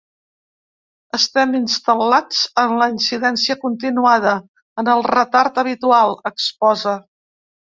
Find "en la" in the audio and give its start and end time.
2.63-2.87